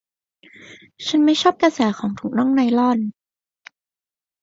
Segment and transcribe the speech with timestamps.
[1.03, 2.99] เธอไม่ชอบกระแสของถุงน่องไนลอน